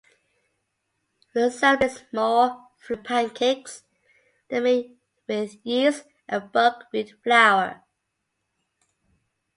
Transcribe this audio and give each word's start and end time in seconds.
Resembling 1.35 1.91
small, 1.91 2.71
fluffy 2.79 3.03
pancakes, 3.03 3.83
they 4.49 4.57
are 4.57 4.61
made 4.61 4.97
with 5.27 5.57
yeast 5.63 6.05
and 6.27 6.51
buckwheat 6.51 7.21
flour. 7.23 7.83